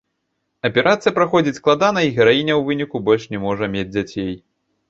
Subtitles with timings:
[0.69, 4.33] Аперацыя праходзіць складана, і гераіня ў выніку больш не можа мець дзяцей.